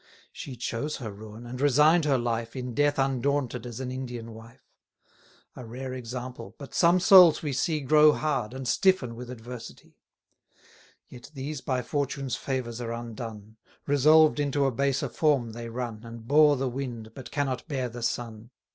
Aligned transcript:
440 0.33 0.33
She 0.33 0.55
chose 0.55 0.95
her 0.95 1.11
ruin, 1.11 1.45
and 1.45 1.61
resign'd 1.61 2.05
her 2.05 2.17
life, 2.17 2.55
In 2.55 2.73
death 2.73 2.97
undaunted 2.97 3.67
as 3.67 3.79
an 3.79 3.91
Indian 3.91 4.33
wife: 4.33 4.67
A 5.55 5.63
rare 5.63 5.93
example! 5.93 6.55
but 6.57 6.73
some 6.73 6.99
souls 6.99 7.43
we 7.43 7.53
see 7.53 7.81
Grow 7.81 8.11
hard, 8.11 8.51
and 8.51 8.67
stiffen 8.67 9.13
with 9.15 9.29
adversity: 9.29 9.93
Yet 11.07 11.29
these 11.35 11.61
by 11.61 11.83
fortune's 11.83 12.35
favours 12.35 12.81
are 12.81 12.91
undone; 12.91 13.57
Resolved 13.85 14.39
into 14.39 14.65
a 14.65 14.71
baser 14.71 15.07
form 15.07 15.51
they 15.51 15.69
run, 15.69 16.01
And 16.03 16.25
bore 16.27 16.57
the 16.57 16.67
wind, 16.67 17.11
but 17.13 17.29
cannot 17.29 17.67
bear 17.67 17.87
the 17.87 18.01
sun. 18.01 18.49